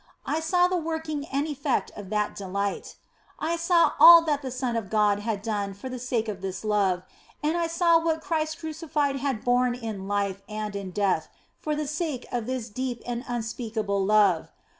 I 0.25 0.39
saw 0.39 0.67
the 0.67 0.77
working 0.77 1.25
and 1.25 1.45
OF 1.45 1.55
FOLIGNO 1.59 1.61
207 1.61 1.75
effect 1.77 1.91
of 1.95 2.09
that 2.09 2.35
delight; 2.35 2.95
I 3.37 3.55
saw 3.55 3.91
all 3.99 4.23
that 4.23 4.41
the 4.41 4.49
Son 4.49 4.75
of 4.75 4.89
God 4.89 5.19
had 5.19 5.43
done 5.43 5.75
for 5.75 5.89
the 5.89 5.99
sake 5.99 6.27
of 6.27 6.41
this 6.41 6.63
love, 6.63 7.03
and 7.43 7.55
I 7.55 7.67
saw 7.67 7.99
what 7.99 8.19
Christ 8.19 8.57
Cruci 8.57 8.89
fied 8.89 9.17
had 9.17 9.45
borne 9.45 9.75
in 9.75 10.07
life 10.07 10.41
and 10.49 10.75
in 10.75 10.89
death 10.89 11.27
for 11.59 11.75
the 11.75 11.85
sake 11.85 12.25
of 12.31 12.47
this 12.47 12.67
deep 12.69 13.03
and 13.05 13.23
unspeakable 13.27 14.03
love. 14.03 14.49